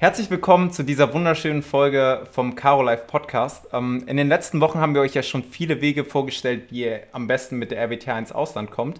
[0.00, 3.66] Herzlich willkommen zu dieser wunderschönen Folge vom Caro Life Podcast.
[3.74, 7.02] Ähm, in den letzten Wochen haben wir euch ja schon viele Wege vorgestellt, wie ihr
[7.12, 8.98] am besten mit der RWTH ins Ausland kommt.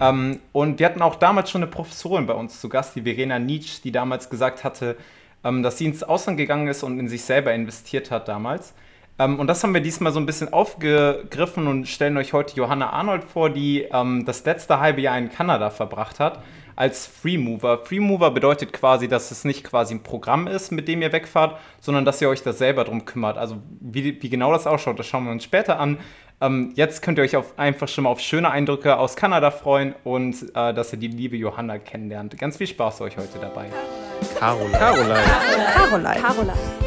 [0.00, 3.40] Ähm, und wir hatten auch damals schon eine Professorin bei uns zu Gast, die Verena
[3.40, 4.96] Nietzsche, die damals gesagt hatte,
[5.42, 8.72] ähm, dass sie ins Ausland gegangen ist und in sich selber investiert hat damals.
[9.18, 13.24] Und das haben wir diesmal so ein bisschen aufgegriffen und stellen euch heute Johanna Arnold
[13.24, 16.42] vor, die das letzte halbe Jahr in Kanada verbracht hat
[16.76, 17.78] als Freemover.
[17.78, 22.04] Freemover bedeutet quasi, dass es nicht quasi ein Programm ist, mit dem ihr wegfahrt, sondern
[22.04, 23.38] dass ihr euch da selber drum kümmert.
[23.38, 25.98] Also wie, wie genau das ausschaut, das schauen wir uns später an.
[26.40, 29.94] Ähm, jetzt könnt ihr euch auf, einfach schon mal auf schöne Eindrücke aus Kanada freuen
[30.04, 32.38] und äh, dass ihr die liebe Johanna kennenlernt.
[32.38, 33.68] Ganz viel Spaß euch heute dabei.
[34.38, 34.72] Caroline.
[34.72, 35.20] Caroline.
[35.74, 36.20] Caroline.
[36.20, 36.85] Caroline.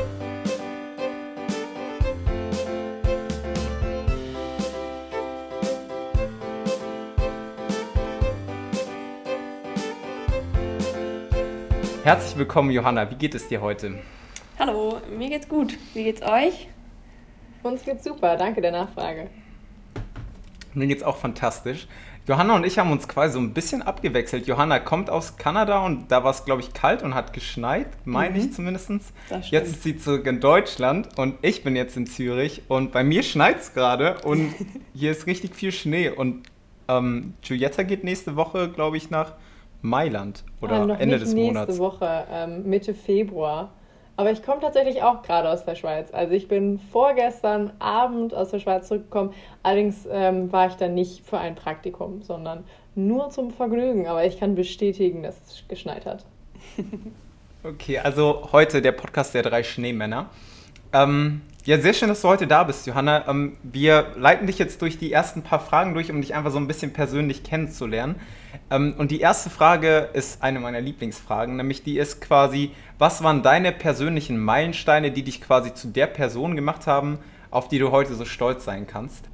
[12.10, 13.12] Herzlich willkommen, Johanna.
[13.12, 14.00] Wie geht es dir heute?
[14.58, 15.78] Hallo, mir geht's gut.
[15.94, 16.68] Wie geht's euch?
[17.62, 18.36] Uns geht's super.
[18.36, 19.30] Danke der Nachfrage.
[20.74, 21.88] Mir geht's auch fantastisch.
[22.28, 24.48] Johanna und ich haben uns quasi so ein bisschen abgewechselt.
[24.48, 28.32] Johanna kommt aus Kanada und da war es, glaube ich, kalt und hat geschneit, meine
[28.32, 28.38] mhm.
[28.38, 28.90] ich zumindest.
[29.52, 33.22] Jetzt ist sie zurück in Deutschland und ich bin jetzt in Zürich und bei mir
[33.22, 34.56] schneit es gerade und
[34.96, 36.10] hier ist richtig viel Schnee.
[36.10, 36.42] Und
[36.88, 39.34] ähm, Giulietta geht nächste Woche, glaube ich, nach
[39.82, 41.68] Mailand oder ah, Ende des nächste Monats?
[41.68, 43.72] Nächste Woche, ähm, Mitte Februar.
[44.20, 46.10] Aber ich komme tatsächlich auch gerade aus der Schweiz.
[46.12, 49.34] Also ich bin vorgestern Abend aus der Schweiz zurückgekommen.
[49.64, 54.08] Allerdings ähm, war ich dann nicht für ein Praktikum, sondern nur zum Vergnügen.
[54.08, 56.26] Aber ich kann bestätigen, dass es geschneit hat.
[57.64, 60.30] okay, also heute der Podcast der drei Schneemänner.
[60.92, 63.26] Ähm, ja, sehr schön, dass du heute da bist, Johanna.
[63.28, 66.58] Ähm, wir leiten dich jetzt durch die ersten paar Fragen durch, um dich einfach so
[66.58, 68.16] ein bisschen persönlich kennenzulernen.
[68.72, 73.44] Ähm, und die erste Frage ist eine meiner Lieblingsfragen, nämlich die ist quasi, was waren
[73.44, 77.20] deine persönlichen Meilensteine, die dich quasi zu der Person gemacht haben,
[77.52, 79.26] auf die du heute so stolz sein kannst?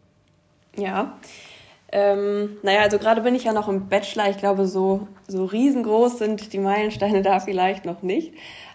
[0.78, 1.18] Ja,
[1.92, 4.30] ähm, naja, also gerade bin ich ja noch im Bachelor.
[4.30, 8.34] Ich glaube, so, so riesengroß sind die Meilensteine da vielleicht noch nicht.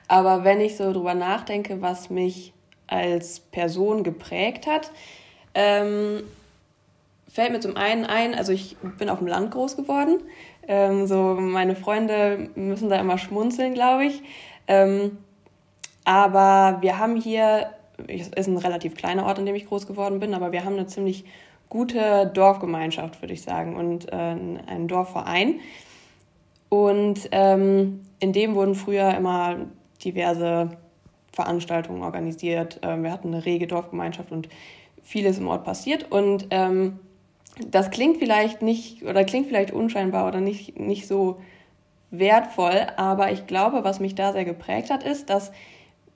[0.08, 2.52] Aber wenn ich so drüber nachdenke, was mich
[2.86, 4.90] als Person geprägt hat,
[5.54, 6.22] ähm,
[7.32, 10.20] fällt mir zum einen ein, also ich bin auf dem Land groß geworden.
[10.66, 14.22] Ähm, so meine Freunde müssen da immer schmunzeln, glaube ich.
[14.66, 15.18] Ähm,
[16.04, 17.70] aber wir haben hier,
[18.08, 20.74] es ist ein relativ kleiner Ort, in dem ich groß geworden bin, aber wir haben
[20.74, 21.24] eine ziemlich
[21.68, 25.60] gute Dorfgemeinschaft, würde ich sagen, und äh, einen Dorfverein.
[26.68, 29.56] Und ähm, in dem wurden früher immer
[30.04, 30.70] diverse
[31.32, 32.80] Veranstaltungen organisiert.
[32.82, 34.48] Ähm, wir hatten eine rege Dorfgemeinschaft und
[35.02, 36.10] vieles im Ort passiert.
[36.10, 36.98] Und ähm,
[37.68, 41.40] das klingt vielleicht nicht oder klingt vielleicht unscheinbar oder nicht, nicht so
[42.10, 45.52] wertvoll, aber ich glaube, was mich da sehr geprägt hat, ist, dass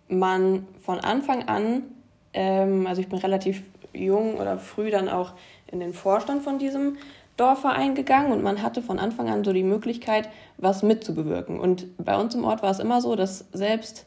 [0.09, 1.84] man von Anfang an,
[2.33, 3.62] ähm, also ich bin relativ
[3.93, 5.33] jung oder früh dann auch
[5.71, 6.97] in den Vorstand von diesem
[7.37, 11.59] Dorfverein gegangen und man hatte von Anfang an so die Möglichkeit, was mitzubewirken.
[11.59, 14.06] Und bei uns im Ort war es immer so, dass selbst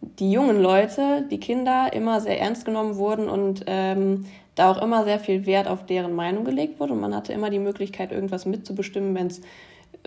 [0.00, 4.26] die jungen Leute, die Kinder, immer sehr ernst genommen wurden und ähm,
[4.60, 7.50] da auch immer sehr viel Wert auf deren Meinung gelegt wurde und man hatte immer
[7.50, 9.40] die Möglichkeit, irgendwas mitzubestimmen, wenn es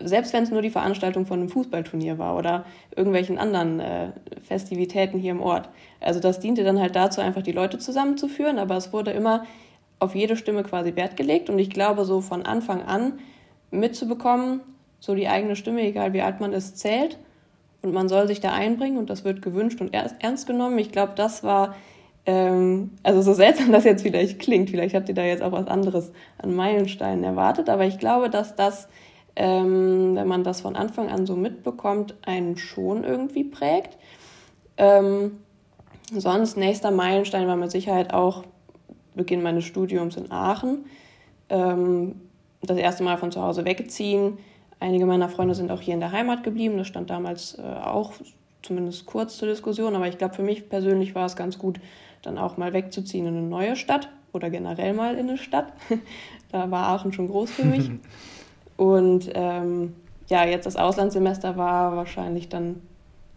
[0.02, 2.66] selbst wenn es nur die Veranstaltung von einem Fußballturnier war oder
[2.96, 4.12] irgendwelchen anderen äh,
[4.44, 5.70] Festivitäten hier im Ort.
[6.00, 9.46] Also das diente dann halt dazu, einfach die Leute zusammenzuführen, aber es wurde immer
[10.00, 13.20] auf jede Stimme quasi Wert gelegt und ich glaube, so von Anfang an
[13.72, 14.62] mitzubekommen,
[15.00, 17.18] so die eigene Stimme, egal wie alt man ist, zählt
[17.82, 20.80] und man soll sich da einbringen und das wird gewünscht und ernst genommen.
[20.80, 21.76] Ich glaube, das war,
[22.26, 25.68] ähm, also so seltsam das jetzt vielleicht klingt, vielleicht habt ihr da jetzt auch was
[25.68, 28.88] anderes an Meilensteinen erwartet, aber ich glaube, dass das,
[29.36, 33.98] ähm, wenn man das von Anfang an so mitbekommt, einen schon irgendwie prägt.
[34.78, 35.40] Ähm,
[36.12, 38.44] sonst nächster Meilenstein war mit Sicherheit auch
[39.16, 40.86] Beginn meines Studiums in Aachen.
[41.50, 42.22] Ähm,
[42.62, 44.38] das erste Mal von zu Hause wegziehen,
[44.84, 46.78] Einige meiner Freunde sind auch hier in der Heimat geblieben.
[46.78, 48.12] Das stand damals äh, auch
[48.64, 49.96] zumindest kurz zur Diskussion.
[49.96, 51.80] Aber ich glaube, für mich persönlich war es ganz gut,
[52.24, 55.72] dann auch mal wegzuziehen in eine neue Stadt oder generell mal in eine Stadt.
[56.52, 57.92] da war Aachen schon groß für mich.
[58.78, 59.94] Und ähm,
[60.28, 62.82] ja, jetzt das Auslandssemester war wahrscheinlich dann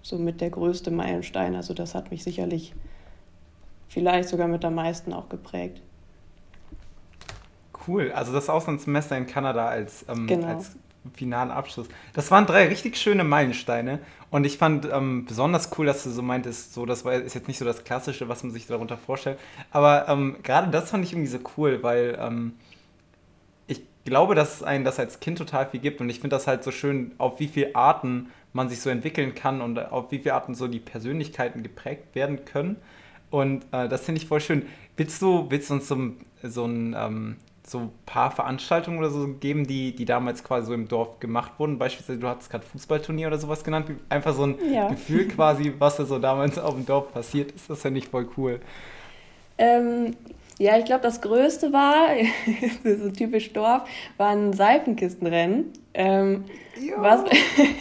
[0.02, 1.54] so mit der größte Meilenstein.
[1.54, 2.74] Also das hat mich sicherlich
[3.88, 5.82] vielleicht sogar mit am meisten auch geprägt.
[7.86, 8.12] Cool.
[8.12, 10.46] Also das Auslandssemester in Kanada als, ähm, genau.
[10.46, 10.76] als
[11.14, 11.88] finalen Abschluss.
[12.12, 14.00] Das waren drei richtig schöne Meilensteine.
[14.31, 17.49] Und ich fand ähm, besonders cool, dass du so meintest, so, das war, ist jetzt
[17.49, 19.38] nicht so das Klassische, was man sich darunter vorstellt.
[19.70, 22.55] Aber ähm, gerade das fand ich irgendwie so cool, weil ähm,
[23.67, 26.00] ich glaube, dass einen das als Kind total viel gibt.
[26.00, 29.35] Und ich finde das halt so schön, auf wie viele Arten man sich so entwickeln
[29.35, 32.76] kann und auf wie viele Arten so die Persönlichkeiten geprägt werden können.
[33.31, 34.67] Und äh, das finde ich voll schön.
[34.97, 36.12] Willst du, willst du uns so,
[36.43, 37.37] so ein
[37.70, 41.78] so paar Veranstaltungen oder so geben, die, die damals quasi so im Dorf gemacht wurden?
[41.78, 43.90] Beispielsweise, du hattest gerade Fußballturnier oder sowas genannt.
[44.08, 44.88] Einfach so ein ja.
[44.88, 47.68] Gefühl quasi, was da so damals auf dem Dorf passiert ist.
[47.68, 48.60] Das finde ich voll cool.
[49.58, 50.16] Ähm,
[50.58, 52.08] ja, ich glaube, das Größte war,
[52.98, 53.82] so typisch Dorf,
[54.16, 55.72] war ein Seifenkistenrennen.
[55.92, 56.44] Ähm,
[56.98, 57.24] was,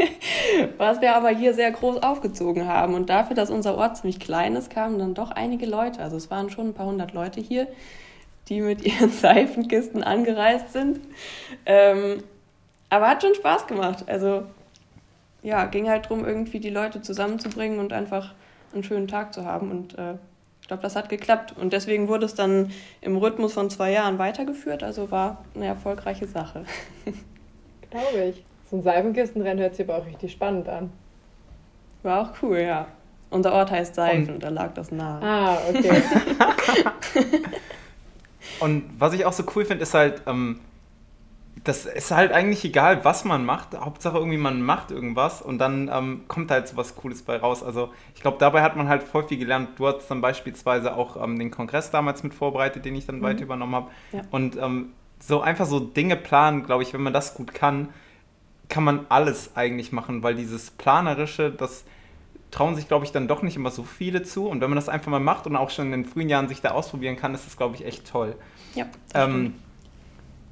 [0.78, 2.94] was wir aber hier sehr groß aufgezogen haben.
[2.94, 6.02] Und dafür, dass unser Ort ziemlich klein ist, kamen dann doch einige Leute.
[6.02, 7.68] Also es waren schon ein paar hundert Leute hier,
[8.50, 11.00] die mit ihren Seifenkisten angereist sind.
[11.66, 12.24] Ähm,
[12.90, 14.06] aber hat schon Spaß gemacht.
[14.08, 14.44] Also
[15.42, 18.34] ja, ging halt darum, irgendwie die Leute zusammenzubringen und einfach
[18.74, 19.72] einen schönen Tag zu haben.
[19.72, 20.14] Und äh,
[20.62, 21.54] ich glaube, das hat geklappt.
[21.58, 22.72] Und deswegen wurde es dann
[23.02, 24.84] im Rhythmus von zwei Jahren weitergeführt.
[24.84, 26.66] Also war eine erfolgreiche Sache.
[27.92, 28.44] Glaube ich.
[28.70, 30.92] So ein Seifenkistenrennen hört sich aber auch richtig spannend an.
[32.02, 32.88] War auch cool, ja.
[33.30, 35.22] Unser Ort heißt Seifen und da lag das nahe.
[35.22, 36.02] Ah, okay.
[38.60, 40.60] und was ich auch so cool finde, ist halt, ähm,
[41.64, 43.78] das ist halt eigentlich egal, was man macht.
[43.78, 47.64] Hauptsache irgendwie man macht irgendwas und dann ähm, kommt halt so was Cooles bei raus.
[47.64, 49.70] Also ich glaube, dabei hat man halt voll viel gelernt.
[49.78, 53.24] Du hast dann beispielsweise auch ähm, den Kongress damals mit vorbereitet, den ich dann mhm.
[53.24, 53.92] weiter übernommen habe.
[54.12, 54.22] Ja.
[54.32, 57.90] Und ähm, so einfach so Dinge planen, glaube ich, wenn man das gut kann,
[58.70, 61.86] kann man alles eigentlich machen, weil dieses Planerische, das
[62.52, 64.48] trauen sich, glaube ich, dann doch nicht immer so viele zu.
[64.48, 66.62] Und wenn man das einfach mal macht und auch schon in den frühen Jahren sich
[66.62, 68.36] da ausprobieren kann, ist das, glaube ich, echt toll.
[68.76, 68.86] Ja.
[69.14, 69.56] Ähm,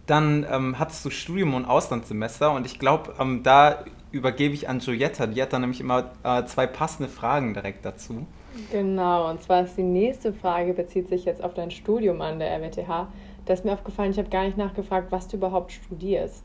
[0.05, 4.79] dann ähm, hattest du Studium und Auslandssemester und ich glaube, ähm, da übergebe ich an
[4.79, 5.27] Giulietta.
[5.27, 8.27] Die hat dann nämlich immer äh, zwei passende Fragen direkt dazu.
[8.71, 12.51] Genau, und zwar ist die nächste Frage, bezieht sich jetzt auf dein Studium an der
[12.51, 13.07] RWTH.
[13.45, 16.43] Da ist mir aufgefallen, ich habe gar nicht nachgefragt, was du überhaupt studierst.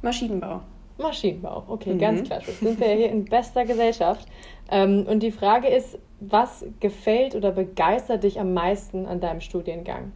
[0.00, 0.62] Maschinenbau.
[1.02, 1.98] Maschinenbau, okay, mhm.
[1.98, 2.40] ganz klar.
[2.40, 4.26] Sind wir hier in bester Gesellschaft.
[4.70, 10.12] Ähm, und die Frage ist, was gefällt oder begeistert dich am meisten an deinem Studiengang?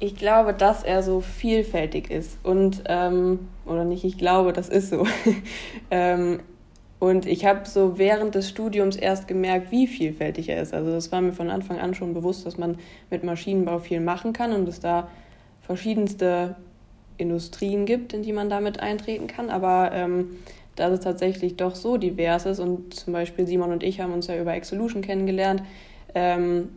[0.00, 2.38] Ich glaube, dass er so vielfältig ist.
[2.44, 5.06] Und, ähm, oder nicht, ich glaube, das ist so.
[5.90, 6.40] ähm,
[6.98, 10.74] und ich habe so während des Studiums erst gemerkt, wie vielfältig er ist.
[10.74, 12.78] Also das war mir von Anfang an schon bewusst, dass man
[13.10, 15.08] mit Maschinenbau viel machen kann und es da
[15.60, 16.56] verschiedenste
[17.16, 19.50] Industrien gibt, in die man damit eintreten kann.
[19.50, 20.38] Aber ähm,
[20.76, 24.26] dass es tatsächlich doch so divers ist und zum Beispiel Simon und ich haben uns
[24.26, 25.62] ja über Exolution kennengelernt,
[26.14, 26.70] ähm,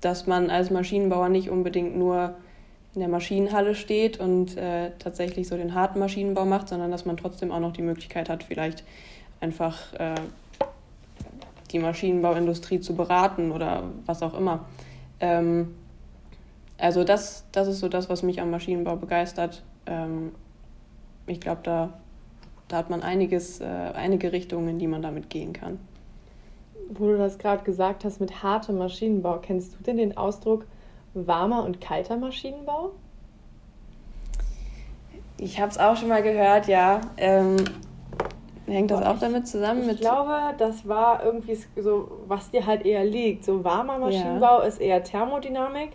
[0.00, 2.34] dass man als Maschinenbauer nicht unbedingt nur
[2.94, 7.16] in der Maschinenhalle steht und äh, tatsächlich so den harten Maschinenbau macht, sondern dass man
[7.16, 8.84] trotzdem auch noch die Möglichkeit hat, vielleicht
[9.40, 10.14] einfach äh,
[11.70, 14.66] die Maschinenbauindustrie zu beraten oder was auch immer.
[15.20, 15.74] Ähm,
[16.78, 19.62] also das, das ist so das, was mich am Maschinenbau begeistert.
[19.88, 20.32] Ähm,
[21.26, 21.92] ich glaube, da,
[22.68, 25.78] da hat man einiges, äh, einige Richtungen, in die man damit gehen kann.
[26.90, 30.64] Wo du das gerade gesagt hast mit hartem Maschinenbau, kennst du denn den Ausdruck
[31.14, 32.92] warmer und kalter Maschinenbau?
[35.36, 37.00] Ich habe es auch schon mal gehört, ja.
[37.16, 37.56] Ähm,
[38.66, 39.82] hängt das auch damit zusammen?
[39.82, 43.44] Ich mit glaube, das war irgendwie so, was dir halt eher liegt.
[43.44, 44.66] So warmer Maschinenbau ja.
[44.66, 45.90] ist eher Thermodynamik,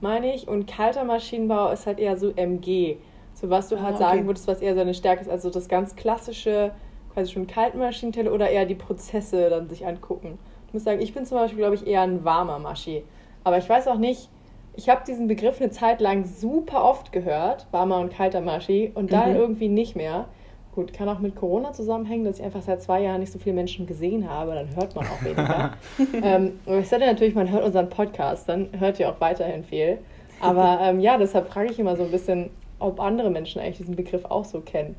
[0.00, 2.96] meine ich, und kalter Maschinenbau ist halt eher so MG.
[3.42, 3.98] So was du halt ah, okay.
[3.98, 5.28] sagen würdest, was eher seine Stärke ist.
[5.28, 6.70] Also das ganz klassische,
[7.12, 10.38] quasi schon kalten Maschinenteile oder eher die Prozesse dann sich angucken.
[10.68, 13.02] Ich muss sagen, ich bin zum Beispiel, glaube ich, eher ein warmer Maschi.
[13.42, 14.28] Aber ich weiß auch nicht,
[14.74, 19.12] ich habe diesen Begriff eine Zeit lang super oft gehört, warmer und kalter Maschi, und
[19.12, 19.36] dann mhm.
[19.36, 20.26] irgendwie nicht mehr.
[20.74, 23.56] Gut, kann auch mit Corona zusammenhängen, dass ich einfach seit zwei Jahren nicht so viele
[23.56, 25.72] Menschen gesehen habe, dann hört man auch weniger.
[26.22, 29.98] ähm, aber ich sage natürlich, man hört unseren Podcast, dann hört ihr auch weiterhin viel.
[30.40, 32.48] Aber ähm, ja, deshalb frage ich immer so ein bisschen,
[32.82, 34.96] ob andere Menschen eigentlich diesen Begriff auch so kennen.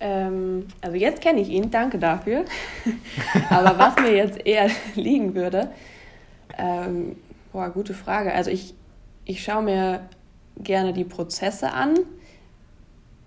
[0.00, 2.44] Ähm, also jetzt kenne ich ihn, danke dafür.
[3.50, 5.70] aber was mir jetzt eher liegen würde,
[6.58, 7.16] ähm,
[7.52, 8.32] Boah, gute Frage.
[8.32, 8.74] Also ich,
[9.24, 10.08] ich schaue mir
[10.56, 11.98] gerne die Prozesse an,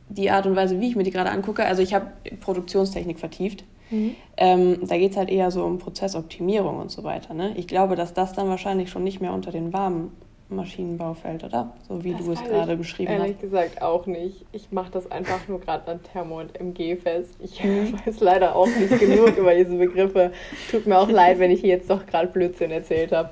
[0.09, 1.65] die Art und Weise, wie ich mir die gerade angucke.
[1.65, 2.07] Also ich habe
[2.39, 3.65] Produktionstechnik vertieft.
[3.89, 4.15] Mhm.
[4.37, 7.33] Ähm, da geht es halt eher so um Prozessoptimierung und so weiter.
[7.33, 7.53] Ne?
[7.57, 10.11] Ich glaube, dass das dann wahrscheinlich schon nicht mehr unter den warmen
[10.53, 11.74] Maschinenbau fällt, oder?
[11.88, 13.43] So wie das du es gerade beschrieben ehrlich hast.
[13.43, 14.45] Ehrlich gesagt auch nicht.
[14.51, 17.36] Ich mache das einfach nur gerade an Thermo und MG fest.
[17.39, 17.93] Ich mhm.
[18.05, 20.31] weiß leider auch nicht genug über diese Begriffe.
[20.72, 23.29] Tut mir auch leid, wenn ich hier jetzt doch gerade Blödsinn erzählt habe.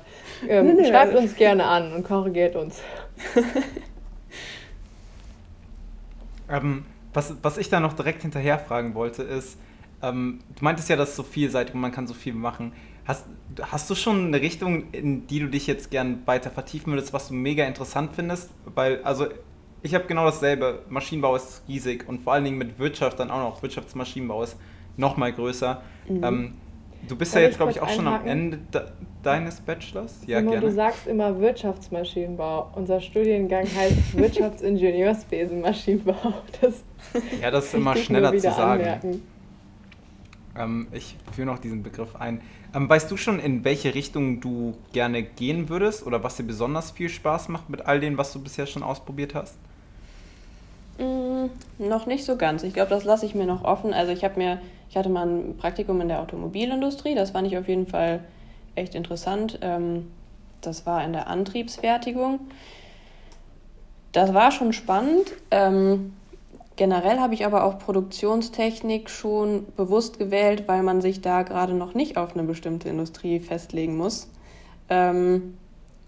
[0.48, 2.82] Ähm, nee, nee, schreibt uns gerne an und korrigiert uns.
[6.50, 9.58] ähm, was, was ich da noch direkt hinterher fragen wollte, ist,
[10.02, 12.72] ähm, du meintest ja, dass es so vielseitig und man kann so viel machen.
[13.12, 13.26] Hast,
[13.60, 17.28] hast du schon eine Richtung, in die du dich jetzt gern weiter vertiefen würdest, was
[17.28, 18.50] du mega interessant findest?
[18.74, 19.26] Weil, also
[19.82, 20.80] ich habe genau dasselbe.
[20.88, 23.62] Maschinenbau ist riesig und vor allen Dingen mit Wirtschaft dann auch noch.
[23.62, 24.56] Wirtschaftsmaschinenbau ist
[24.96, 25.82] noch mal größer.
[26.08, 26.24] Mhm.
[26.24, 26.54] Ähm,
[27.06, 28.04] du bist Soll ja jetzt, glaube ich, auch einhaken?
[28.06, 28.82] schon am Ende de
[29.22, 30.22] deines Bachelors.
[30.26, 30.66] Ja, Simon, gerne.
[30.66, 32.72] du sagst immer Wirtschaftsmaschinenbau.
[32.74, 36.32] Unser Studiengang heißt Wirtschaftsingenieurswesen Maschinenbau.
[36.62, 36.82] Das
[37.42, 39.20] ja, das ist immer schneller zu sagen.
[40.58, 42.40] Ähm, ich führe noch diesen Begriff ein.
[42.74, 46.90] Ähm, weißt du schon, in welche Richtung du gerne gehen würdest oder was dir besonders
[46.90, 49.56] viel Spaß macht mit all dem, was du bisher schon ausprobiert hast?
[50.98, 51.46] Mm,
[51.78, 52.62] noch nicht so ganz.
[52.62, 53.94] Ich glaube, das lasse ich mir noch offen.
[53.94, 57.56] Also ich habe mir, ich hatte mal ein Praktikum in der Automobilindustrie, das fand ich
[57.56, 58.20] auf jeden Fall
[58.74, 59.58] echt interessant.
[59.62, 60.10] Ähm,
[60.60, 62.40] das war in der Antriebsfertigung.
[64.12, 65.32] Das war schon spannend.
[65.50, 66.12] Ähm,
[66.76, 71.94] generell habe ich aber auch Produktionstechnik schon bewusst gewählt, weil man sich da gerade noch
[71.94, 74.28] nicht auf eine bestimmte Industrie festlegen muss.
[74.88, 75.54] Ähm,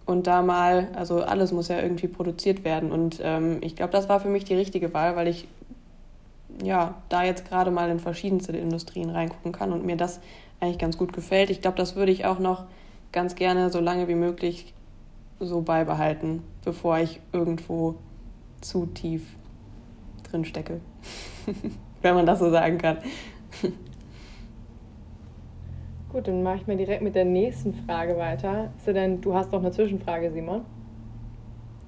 [0.06, 2.92] und da mal, also alles muss ja irgendwie produziert werden.
[2.92, 5.48] Und ähm, ich glaube, das war für mich die richtige Wahl, weil ich
[6.62, 10.20] ja da jetzt gerade mal in verschiedenste Industrien reingucken kann und mir das
[10.60, 11.50] eigentlich ganz gut gefällt.
[11.50, 12.64] Ich glaube, das würde ich auch noch
[13.12, 14.74] ganz gerne so lange wie möglich
[15.40, 17.96] so beibehalten, bevor ich irgendwo
[18.60, 19.22] zu tief
[20.24, 20.80] drin stecke.
[22.02, 22.98] Wenn man das so sagen kann.
[26.14, 28.70] Gut, dann mache ich mal direkt mit der nächsten Frage weiter.
[28.76, 30.60] Ist denn, du hast noch eine Zwischenfrage, Simon?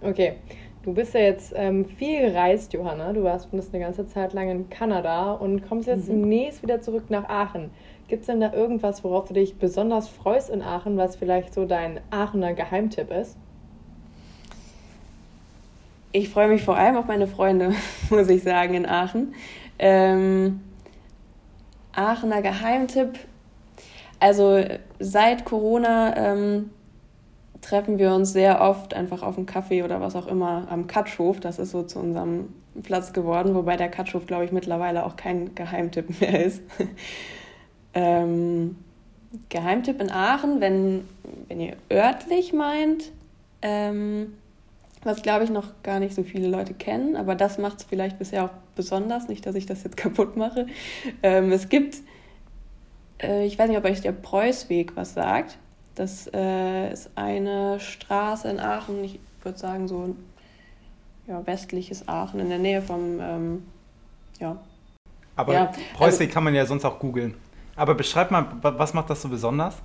[0.01, 0.35] Okay,
[0.83, 3.13] du bist ja jetzt ähm, viel gereist, Johanna.
[3.13, 6.23] Du warst bist eine ganze Zeit lang in Kanada und kommst jetzt mhm.
[6.23, 7.71] demnächst wieder zurück nach Aachen.
[8.09, 11.65] Gibt es denn da irgendwas, worauf du dich besonders freust in Aachen, was vielleicht so
[11.65, 13.39] dein Aachener Geheimtipp ist?
[16.17, 17.75] Ich freue mich vor allem auf meine Freunde,
[18.11, 19.35] muss ich sagen, in Aachen.
[19.79, 20.61] Ähm,
[21.93, 23.19] Aachener Geheimtipp
[24.19, 24.65] also
[24.99, 26.71] seit Corona ähm,
[27.61, 31.39] treffen wir uns sehr oft einfach auf einen Kaffee oder was auch immer am Katschhof.
[31.39, 35.55] Das ist so zu unserem Platz geworden, wobei der Katschhof, glaube ich, mittlerweile auch kein
[35.55, 36.63] Geheimtipp mehr ist.
[37.93, 38.79] ähm,
[39.51, 41.07] Geheimtipp in Aachen, wenn,
[41.49, 43.13] wenn ihr örtlich meint,
[43.61, 44.33] ähm,
[45.07, 48.19] was glaube ich noch gar nicht so viele Leute kennen, aber das macht es vielleicht
[48.19, 50.67] bisher auch besonders, nicht, dass ich das jetzt kaputt mache.
[51.23, 51.97] Ähm, es gibt
[53.23, 55.59] äh, ich weiß nicht, ob euch der Preußweg was sagt.
[55.95, 60.15] Das äh, ist eine Straße in Aachen, ich würde sagen so
[61.27, 63.67] ja, westliches Aachen, in der Nähe vom, ähm,
[64.39, 64.57] ja.
[65.35, 67.35] Aber ja, Preußweg also, kann man ja sonst auch googeln.
[67.75, 69.77] Aber beschreib mal, was macht das so besonders?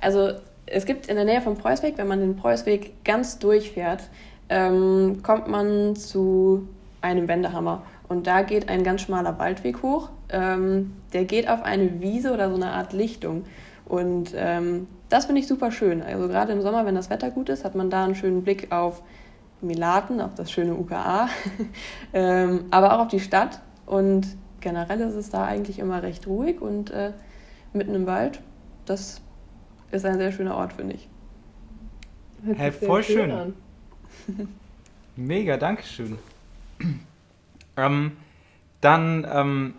[0.00, 0.32] Also
[0.66, 4.08] es gibt in der Nähe vom Preußweg, wenn man den Preußweg ganz durchfährt,
[4.50, 6.68] ähm, kommt man zu
[7.00, 7.82] einem Wendehammer.
[8.08, 10.10] Und da geht ein ganz schmaler Waldweg hoch.
[10.28, 13.44] Ähm, der geht auf eine Wiese oder so eine Art Lichtung.
[13.86, 16.02] Und ähm, das finde ich super schön.
[16.02, 18.70] Also gerade im Sommer, wenn das Wetter gut ist, hat man da einen schönen Blick
[18.72, 19.02] auf
[19.60, 21.28] Milaten, auf das schöne UKA,
[22.12, 23.60] ähm, aber auch auf die Stadt.
[23.86, 24.26] Und
[24.60, 27.12] generell ist es da eigentlich immer recht ruhig und äh,
[27.72, 28.40] mitten im Wald.
[28.86, 29.20] Das
[29.92, 31.08] ist ein sehr schöner Ort, finde ich.
[32.56, 33.30] Hey, voll schön.
[33.30, 33.54] schön.
[35.16, 36.18] Mega, danke schön.
[37.76, 38.12] Ähm,
[38.80, 39.74] dann ähm,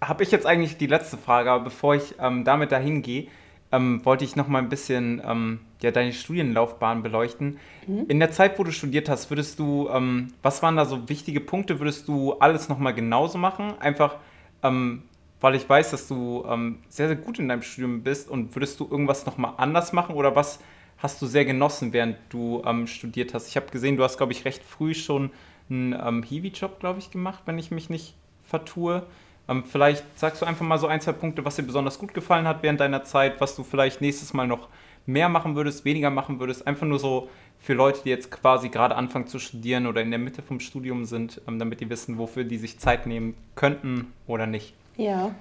[0.00, 3.28] habe ich jetzt eigentlich die letzte Frage, aber bevor ich ähm, damit dahin gehe,
[3.72, 7.58] ähm, wollte ich noch mal ein bisschen ähm, ja, deine Studienlaufbahn beleuchten.
[7.86, 8.06] Mhm.
[8.08, 11.40] In der Zeit, wo du studiert hast, würdest du, ähm, was waren da so wichtige
[11.40, 11.78] Punkte?
[11.78, 13.74] Würdest du alles noch mal genauso machen?
[13.80, 14.16] Einfach,
[14.62, 16.44] weil ich weiß, dass du
[16.90, 20.14] sehr, sehr gut in deinem Studium bist und würdest du irgendwas noch mal anders machen
[20.14, 20.58] oder was
[21.00, 23.48] hast du sehr genossen, während du studiert hast?
[23.48, 25.30] Ich habe gesehen, du hast, glaube ich, recht früh schon
[25.70, 28.14] einen ähm, Hiwi-Job, glaube ich, gemacht, wenn ich mich nicht
[28.44, 29.04] vertue.
[29.48, 32.46] Ähm, vielleicht sagst du einfach mal so ein, zwei Punkte, was dir besonders gut gefallen
[32.46, 34.68] hat während deiner Zeit, was du vielleicht nächstes Mal noch
[35.06, 36.66] mehr machen würdest, weniger machen würdest.
[36.66, 37.28] Einfach nur so
[37.58, 41.04] für Leute, die jetzt quasi gerade anfangen zu studieren oder in der Mitte vom Studium
[41.04, 44.74] sind, ähm, damit die wissen, wofür die sich Zeit nehmen könnten oder nicht.
[44.96, 45.34] Ja,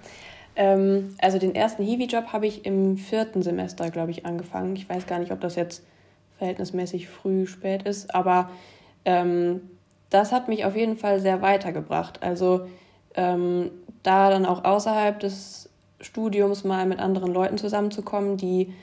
[0.59, 4.75] ähm, also den ersten Hiwi-Job habe ich im vierten Semester, glaube ich, angefangen.
[4.75, 5.85] Ich weiß gar nicht, ob das jetzt
[6.37, 8.49] verhältnismäßig früh, spät ist, aber
[9.05, 9.61] ähm,
[10.09, 12.21] das hat mich auf jeden Fall sehr weitergebracht.
[12.21, 12.67] Also
[13.15, 13.71] ähm,
[14.03, 15.69] da dann auch außerhalb des
[16.01, 18.73] Studiums mal mit anderen Leuten zusammenzukommen, die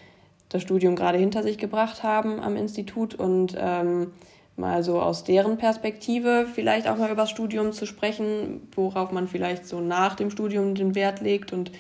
[0.49, 4.13] das Studium gerade hinter sich gebracht haben am Institut und ähm,
[4.57, 9.29] mal so aus deren Perspektive vielleicht auch mal über das Studium zu sprechen, worauf man
[9.29, 11.71] vielleicht so nach dem Studium den Wert legt und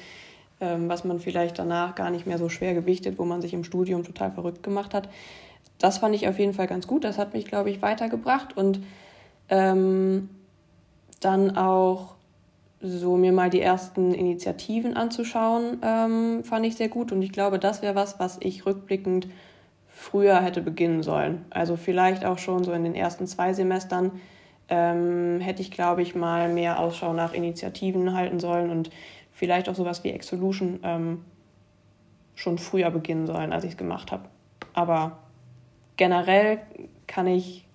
[0.60, 3.64] ähm, was man vielleicht danach gar nicht mehr so schwer gewichtet, wo man sich im
[3.64, 5.08] Studium total verrückt gemacht hat.
[5.78, 7.04] Das fand ich auf jeden Fall ganz gut.
[7.04, 8.80] Das hat mich, glaube ich, weitergebracht und
[9.48, 10.28] ähm,
[11.20, 12.14] dann auch
[12.80, 17.10] so mir mal die ersten Initiativen anzuschauen, ähm, fand ich sehr gut.
[17.12, 19.28] Und ich glaube, das wäre was, was ich rückblickend
[19.96, 21.46] früher hätte beginnen sollen.
[21.48, 24.12] Also vielleicht auch schon so in den ersten zwei Semestern
[24.68, 28.90] ähm, hätte ich, glaube ich, mal mehr Ausschau nach Initiativen halten sollen und
[29.32, 31.24] vielleicht auch sowas wie Exolution ähm,
[32.34, 34.28] schon früher beginnen sollen, als ich es gemacht habe.
[34.74, 35.18] Aber
[35.96, 36.60] generell
[37.06, 37.66] kann ich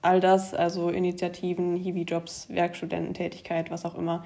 [0.00, 4.24] all das, also Initiativen, Hiwi-Jobs, Werkstudententätigkeit, was auch immer,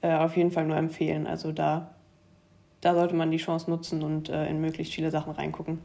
[0.00, 1.26] äh, auf jeden Fall nur empfehlen.
[1.26, 1.94] Also da,
[2.80, 5.80] da sollte man die Chance nutzen und äh, in möglichst viele Sachen reingucken.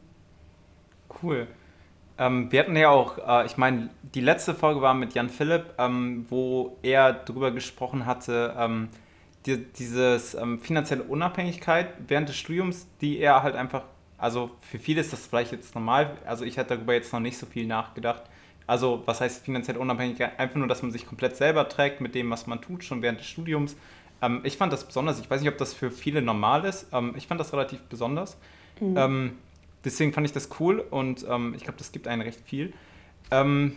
[1.22, 1.46] Cool.
[2.18, 5.74] Ähm, wir hatten ja auch, äh, ich meine, die letzte Folge war mit Jan Philipp,
[5.78, 8.88] ähm, wo er darüber gesprochen hatte, ähm,
[9.46, 13.82] die, dieses ähm, finanzielle Unabhängigkeit während des Studiums, die er halt einfach,
[14.18, 17.38] also für viele ist das vielleicht jetzt normal, also ich hatte darüber jetzt noch nicht
[17.38, 18.22] so viel nachgedacht.
[18.66, 20.38] Also was heißt finanzielle Unabhängigkeit?
[20.38, 23.18] Einfach nur, dass man sich komplett selber trägt mit dem, was man tut, schon während
[23.18, 23.76] des Studiums.
[24.20, 27.14] Ähm, ich fand das besonders, ich weiß nicht, ob das für viele normal ist, ähm,
[27.16, 28.36] ich fand das relativ besonders.
[28.80, 29.32] Mhm.
[29.84, 32.72] Deswegen fand ich das cool und ähm, ich glaube, das gibt einen recht viel.
[33.30, 33.76] Ähm,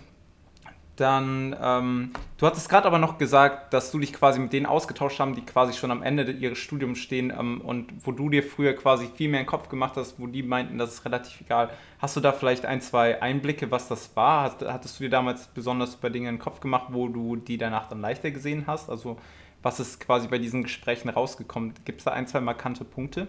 [0.96, 5.20] dann, ähm, du hattest gerade aber noch gesagt, dass du dich quasi mit denen ausgetauscht
[5.20, 8.74] haben, die quasi schon am Ende ihres Studiums stehen ähm, und wo du dir früher
[8.74, 11.70] quasi viel mehr in den Kopf gemacht hast, wo die meinten, das ist relativ egal.
[12.00, 14.44] Hast du da vielleicht ein, zwei Einblicke, was das war?
[14.44, 17.58] Hast, hattest du dir damals besonders über Dinge in den Kopf gemacht, wo du die
[17.58, 18.90] danach dann leichter gesehen hast?
[18.90, 19.18] Also
[19.64, 21.74] was ist quasi bei diesen Gesprächen rausgekommen?
[21.84, 23.28] Gibt es da ein, zwei markante Punkte?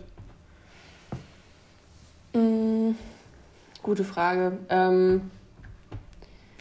[2.32, 2.92] Mm,
[3.82, 4.58] gute Frage.
[4.68, 5.30] Ähm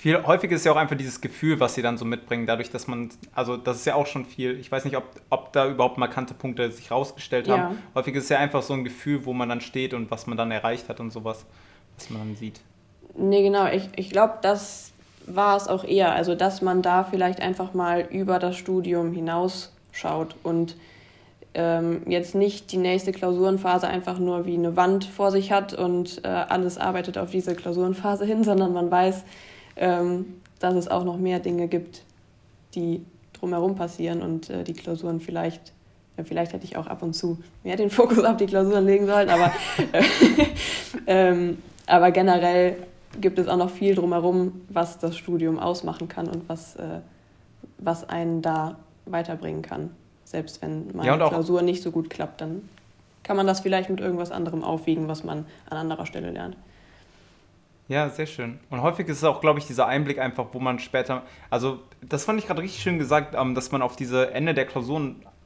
[0.06, 2.86] viel häufig ist ja auch einfach dieses Gefühl, was sie dann so mitbringen, dadurch, dass
[2.86, 5.98] man, also das ist ja auch schon viel, ich weiß nicht, ob, ob da überhaupt
[5.98, 7.74] markante Punkte sich rausgestellt haben.
[7.74, 7.76] Ja.
[7.96, 10.38] Häufig ist es ja einfach so ein Gefühl, wo man dann steht und was man
[10.38, 11.48] dann erreicht hat und sowas,
[11.98, 12.62] was man dann sieht.
[13.18, 14.92] Nee, genau, ich, ich glaube, das
[15.26, 20.36] war es auch eher, also dass man da vielleicht einfach mal über das Studium hinausschaut
[20.44, 20.76] und
[21.56, 26.22] ähm, jetzt nicht die nächste Klausurenphase einfach nur wie eine Wand vor sich hat und
[26.24, 29.24] äh, alles arbeitet auf diese Klausurenphase hin, sondern man weiß,
[29.78, 32.04] ähm, dass es auch noch mehr Dinge gibt,
[32.76, 35.74] die drumherum passieren und äh, die Klausuren vielleicht,
[36.24, 39.30] vielleicht hätte ich auch ab und zu mehr den Fokus auf die Klausuren legen sollen,
[39.30, 39.52] aber,
[39.94, 40.04] äh,
[41.08, 41.58] ähm,
[41.88, 42.76] aber generell
[43.22, 47.00] gibt es auch noch viel drumherum, was das Studium ausmachen kann und was, äh,
[47.78, 48.76] was einen da
[49.06, 49.92] weiterbringen kann.
[50.26, 52.68] Selbst wenn meine ja, Klausur nicht so gut klappt, dann
[53.24, 56.58] kann man das vielleicht mit irgendwas anderem aufwiegen, was man an anderer Stelle lernt.
[57.88, 58.60] Ja, sehr schön.
[58.72, 62.26] Und häufig ist es auch, glaube ich, dieser Einblick einfach, wo man später, also das
[62.26, 64.66] fand ich gerade richtig schön gesagt, ähm, dass man auf diese Ende der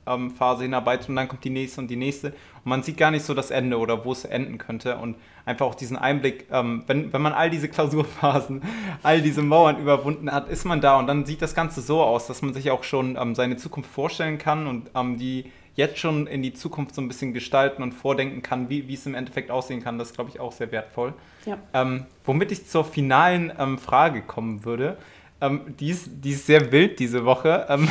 [0.09, 3.25] Klausurenphase hinarbeitet und dann kommt die nächste und die nächste und man sieht gar nicht
[3.25, 7.13] so das Ende oder wo es enden könnte und einfach auch diesen Einblick, ähm, wenn,
[7.13, 8.61] wenn man all diese Klausurphasen,
[9.03, 12.27] all diese Mauern überwunden hat, ist man da und dann sieht das Ganze so aus,
[12.27, 15.45] dass man sich auch schon ähm, seine Zukunft vorstellen kann und die
[15.75, 19.05] jetzt schon in die Zukunft so ein bisschen gestalten und vordenken kann, wie, wie es
[19.05, 21.13] im Endeffekt aussehen kann, das ist, glaube ich, auch sehr wertvoll.
[21.45, 21.57] Ja.
[21.73, 24.97] Ähm, womit ich zur finalen ähm, Frage kommen würde,
[25.41, 27.65] ähm, die, ist, die ist sehr wild diese Woche.
[27.69, 27.87] Ähm,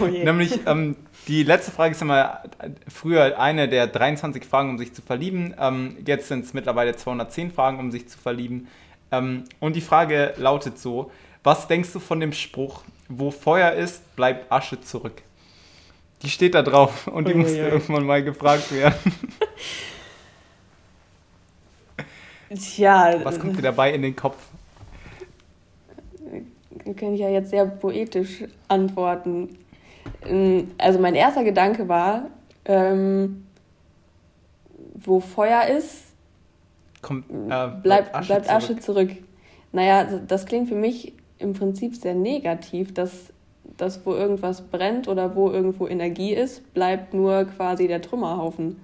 [0.00, 0.96] oh nämlich ähm,
[1.28, 2.42] die letzte Frage ist immer
[2.88, 5.54] früher eine der 23 Fragen, um sich zu verlieben.
[5.58, 8.68] Ähm, jetzt sind es mittlerweile 210 Fragen, um sich zu verlieben.
[9.10, 11.10] und die Frage lautet so:
[11.42, 15.22] Was denkst du von dem Spruch, wo Feuer ist, bleibt Asche zurück?
[16.22, 17.68] Die steht da drauf und die oh, musste ja.
[17.68, 19.12] irgendwann mal gefragt werden.
[22.54, 23.20] Tja.
[23.22, 24.38] Was kommt dir dabei in den Kopf?
[26.96, 29.58] Kann ich ja jetzt sehr poetisch antworten.
[30.28, 32.26] Ähm, also mein erster Gedanke war,
[32.64, 33.46] ähm,
[34.94, 36.04] wo Feuer ist,
[37.02, 39.10] Kommt, äh, bleibt, Asche, bleibt Asche zurück.
[39.10, 39.10] zurück.
[39.72, 43.32] Naja, das klingt für mich im Prinzip sehr negativ, dass
[43.78, 48.76] dass wo irgendwas brennt oder wo irgendwo Energie ist, bleibt nur quasi der Trümmerhaufen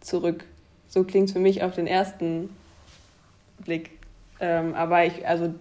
[0.00, 0.44] zurück.
[0.86, 2.50] So klingt es für mich auf den ersten
[3.64, 3.90] Blick.
[4.38, 5.52] Ähm, aber ich, also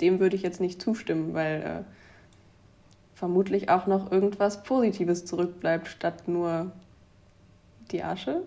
[0.00, 1.97] dem würde ich jetzt nicht zustimmen, weil äh,
[3.18, 6.70] vermutlich auch noch irgendwas Positives zurückbleibt, statt nur
[7.90, 8.42] die Asche.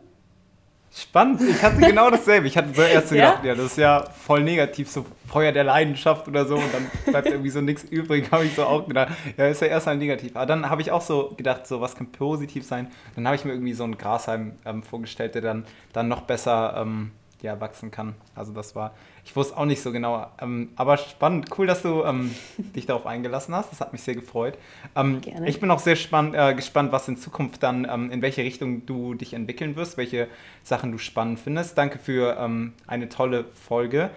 [0.93, 2.47] Spannend, ich hatte genau dasselbe.
[2.47, 3.49] Ich hatte zuerst so gedacht, ja?
[3.49, 7.27] ja, das ist ja voll negativ, so Feuer der Leidenschaft oder so und dann bleibt
[7.29, 9.13] irgendwie so nichts übrig, habe ich so auch gedacht.
[9.37, 10.35] Ja, ist ja erstmal negativ.
[10.35, 12.87] Aber dann habe ich auch so gedacht, so was kann positiv sein.
[13.15, 16.75] Dann habe ich mir irgendwie so einen Grashalm ähm, vorgestellt, der dann, dann noch besser
[16.77, 18.15] ähm, ja, wachsen kann.
[18.35, 20.27] Also das war, ich wusste auch nicht so genau.
[20.39, 22.33] Ähm, aber spannend, cool, dass du ähm,
[22.75, 23.71] dich darauf eingelassen hast.
[23.71, 24.57] Das hat mich sehr gefreut.
[24.95, 25.47] Ähm, Gerne.
[25.47, 28.85] Ich bin auch sehr spann, äh, gespannt, was in Zukunft dann, ähm, in welche Richtung
[28.85, 30.27] du dich entwickeln wirst, welche
[30.63, 31.77] Sachen du spannend findest.
[31.77, 34.09] Danke für ähm, eine tolle Folge.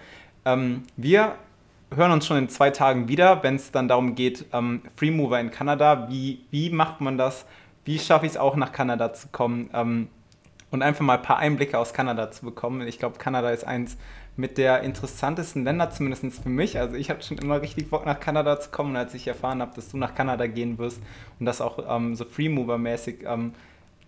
[0.43, 1.35] Ähm, wir
[1.93, 4.45] hören uns schon in zwei Tagen wieder, wenn es dann darum geht,
[4.97, 6.09] Free Mover in Kanada.
[6.09, 7.45] Wie, wie macht man das?
[7.85, 9.69] Wie schaffe ich es auch nach Kanada zu kommen?
[10.71, 12.85] und einfach mal ein paar Einblicke aus Kanada zu bekommen.
[12.87, 13.97] Ich glaube, Kanada ist eins
[14.37, 16.77] mit der interessantesten Länder, zumindest für mich.
[16.77, 19.73] Also ich hatte schon immer richtig Bock nach Kanada zu kommen, als ich erfahren habe,
[19.75, 21.01] dass du nach Kanada gehen wirst
[21.39, 23.53] und das auch ähm, so Freemover-mäßig, ähm,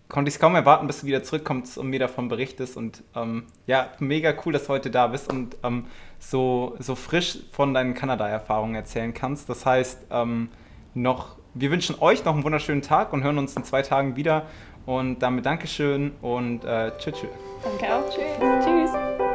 [0.10, 2.78] konnte ich es kaum erwarten, bis du wieder zurückkommst und mir davon berichtest.
[2.78, 5.86] Und ähm, ja, mega cool, dass du heute da bist und ähm,
[6.20, 9.50] so, so frisch von deinen Kanada-Erfahrungen erzählen kannst.
[9.50, 10.50] Das heißt, ähm,
[10.94, 14.46] noch, wir wünschen euch noch einen wunderschönen Tag und hören uns in zwei Tagen wieder.
[14.86, 17.16] Und damit Dankeschön und äh, tschüss.
[17.62, 18.10] Danke auch.
[18.10, 18.64] Tschüss.
[18.64, 19.27] Tschüss.